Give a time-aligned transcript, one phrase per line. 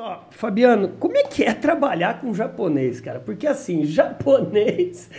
[0.00, 3.20] só, Fabiano, como é que é trabalhar com japonês, cara?
[3.20, 5.10] Porque assim, japonês,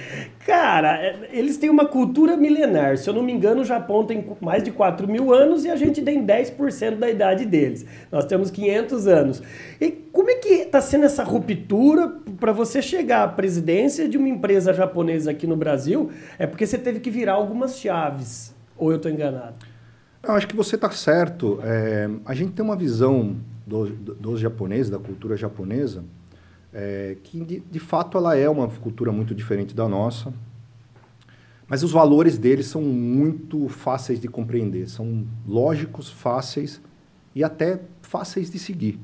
[0.43, 2.97] cara, é, eles têm uma cultura milenar.
[2.97, 5.75] Se eu não me engano, o Japão tem mais de 4 mil anos e a
[5.75, 7.85] gente tem 10% da idade deles.
[8.11, 9.43] Nós temos 500 anos.
[9.79, 14.29] E como é que está sendo essa ruptura para você chegar à presidência de uma
[14.29, 16.09] empresa japonesa aqui no Brasil?
[16.39, 18.51] É porque você teve que virar algumas chaves.
[18.75, 19.57] Ou eu estou enganado?
[20.23, 21.59] Eu acho que você está certo.
[21.63, 23.35] É, a gente tem uma visão
[23.71, 26.03] do, do, dos japoneses, da cultura japonesa,
[26.73, 30.33] é, que de, de, fato ela é uma cultura muito diferente da nossa,
[31.67, 36.81] mas os valores deles são muito fáceis de compreender, são lógicos, fáceis
[37.33, 38.99] e até fáceis de seguir.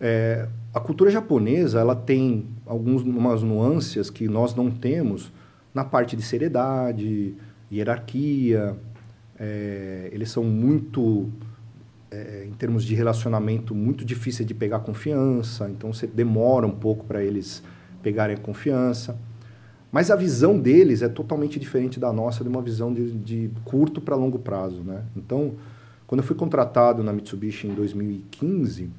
[0.00, 5.30] É, a cultura japonesa ela tem algumas nuances que nós não temos
[5.72, 7.34] na parte de seriedade,
[7.70, 8.76] hierarquia.
[9.38, 11.30] É, eles são muito
[12.10, 17.04] é, em termos de relacionamento, muito difícil de pegar confiança, então você demora um pouco
[17.04, 17.62] para eles
[18.02, 19.18] pegarem a confiança.
[19.92, 24.00] Mas a visão deles é totalmente diferente da nossa, de uma visão de, de curto
[24.00, 24.82] para longo prazo.
[24.82, 25.02] Né?
[25.16, 25.54] Então,
[26.06, 28.90] quando eu fui contratado na Mitsubishi em 2015,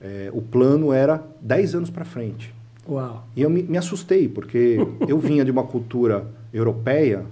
[0.00, 2.54] é, o plano era 10 anos para frente.
[2.88, 3.26] Uau.
[3.34, 7.24] E eu me, me assustei, porque eu vinha de uma cultura europeia,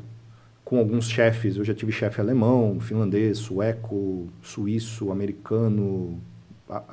[0.64, 1.56] com alguns chefes.
[1.56, 6.18] Eu já tive chefe alemão, finlandês, sueco, suíço, americano,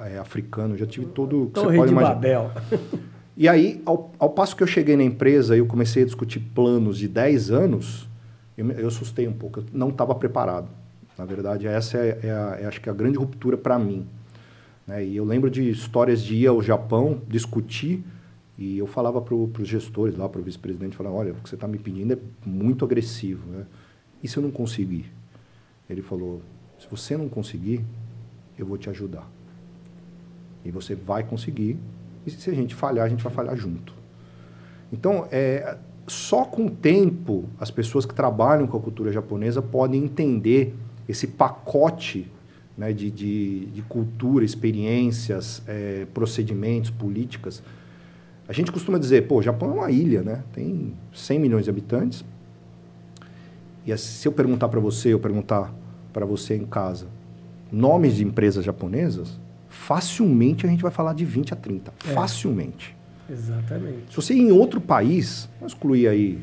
[0.01, 0.77] é, africano.
[0.77, 1.47] Já tive todo.
[1.47, 2.15] Torre você pode de imaginar.
[2.15, 2.51] Babel.
[3.37, 6.39] E aí, ao, ao, passo que eu cheguei na empresa e eu comecei a discutir
[6.53, 8.07] planos de 10 anos,
[8.57, 9.61] eu, eu assustei um pouco.
[9.61, 10.67] Eu não estava preparado.
[11.17, 14.05] Na verdade, essa é, é, a, é, acho que a grande ruptura para mim.
[14.85, 15.05] Né?
[15.05, 18.03] E eu lembro de histórias de ir ao Japão discutir
[18.57, 21.55] e eu falava para os gestores lá, para o vice-presidente, falava, olha, o que você
[21.55, 23.49] está me pedindo é muito agressivo.
[23.49, 23.65] Né?
[24.21, 25.11] E se eu não conseguir?
[25.89, 26.41] Ele falou,
[26.77, 27.83] se você não conseguir,
[28.57, 29.27] eu vou te ajudar.
[30.63, 31.77] E você vai conseguir.
[32.25, 33.93] E se a gente falhar, a gente vai falhar junto.
[34.93, 40.03] Então, é, só com o tempo, as pessoas que trabalham com a cultura japonesa podem
[40.03, 40.75] entender
[41.07, 42.29] esse pacote
[42.77, 47.63] né, de, de, de cultura, experiências, é, procedimentos, políticas
[48.51, 50.43] a gente costuma dizer, pô, o Japão é uma ilha, né?
[50.51, 52.25] Tem 100 milhões de habitantes.
[53.87, 55.73] E se eu perguntar para você, eu perguntar
[56.11, 57.07] para você em casa,
[57.71, 59.39] nomes de empresas japonesas,
[59.69, 61.93] facilmente a gente vai falar de 20 a 30.
[62.09, 62.13] É.
[62.13, 62.93] Facilmente.
[63.29, 64.09] Exatamente.
[64.09, 66.37] Se você ir em outro país, vamos excluir aí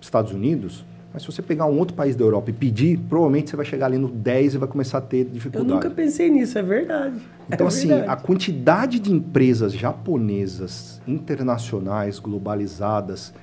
[0.00, 3.56] Estados Unidos, mas se você pegar um outro país da Europa e pedir, provavelmente você
[3.56, 5.68] vai chegar ali no 10 e vai começar a ter dificuldade.
[5.68, 7.16] Eu nunca pensei nisso, é verdade.
[7.50, 8.10] Então, é assim, verdade.
[8.10, 13.34] a quantidade de empresas japonesas, internacionais, globalizadas,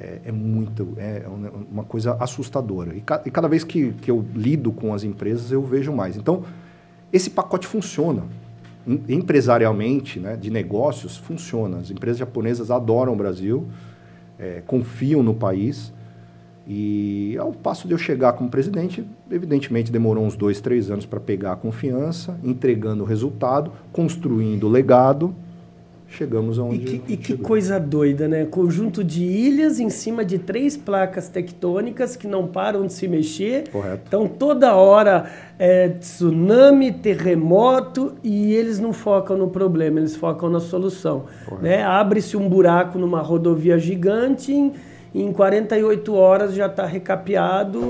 [0.00, 0.94] é, é muito.
[0.96, 1.24] É
[1.70, 2.94] uma coisa assustadora.
[2.96, 6.16] E, ca, e cada vez que, que eu lido com as empresas, eu vejo mais.
[6.16, 6.44] Então,
[7.12, 8.22] esse pacote funciona.
[8.86, 11.78] Empresarialmente, né, de negócios, funciona.
[11.78, 13.68] As empresas japonesas adoram o Brasil,
[14.38, 15.92] é, confiam no país.
[16.66, 21.18] E ao passo de eu chegar como presidente, evidentemente demorou uns dois, três anos para
[21.18, 25.34] pegar a confiança, entregando o resultado, construindo o legado.
[26.06, 26.76] Chegamos aonde.
[26.76, 28.44] E que, e que coisa doida, né?
[28.44, 33.70] Conjunto de ilhas em cima de três placas tectônicas que não param de se mexer.
[33.70, 34.02] Correto.
[34.06, 40.60] Então toda hora é tsunami, terremoto e eles não focam no problema, eles focam na
[40.60, 41.24] solução.
[41.62, 41.82] Né?
[41.82, 44.52] Abre-se um buraco numa rodovia gigante.
[44.52, 44.74] Em,
[45.14, 47.88] em 48 horas já está recapeado.